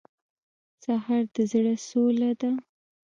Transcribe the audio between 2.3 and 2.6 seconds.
ده.